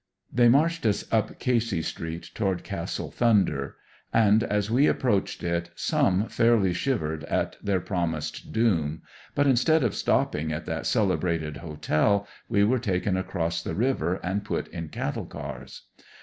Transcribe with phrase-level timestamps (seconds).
[0.33, 3.75] They marched us up Casey street toward Castle Thunder,
[4.11, 9.03] and as we approached it some fairly shivered at their prom ised doom;
[9.35, 14.43] but instead of stopping at that celebrated hotel, we were taken across the river and
[14.43, 15.83] put in cattle cars.